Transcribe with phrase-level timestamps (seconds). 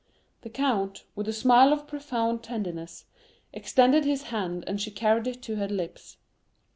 [0.41, 3.05] The count, with a smile of profound tenderness,
[3.53, 6.17] extended his hand, and she carried it to her lips.